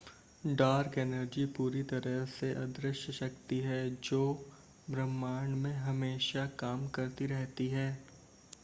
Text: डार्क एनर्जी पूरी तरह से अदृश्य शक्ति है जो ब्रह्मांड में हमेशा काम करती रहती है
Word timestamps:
डार्क 0.51 0.97
एनर्जी 0.97 1.45
पूरी 1.57 1.81
तरह 1.83 2.23
से 2.29 2.51
अदृश्य 2.53 3.13
शक्ति 3.13 3.59
है 3.59 3.79
जो 4.03 4.21
ब्रह्मांड 4.89 5.55
में 5.55 5.73
हमेशा 5.75 6.45
काम 6.59 6.87
करती 6.89 7.25
रहती 7.25 7.67
है 7.67 7.87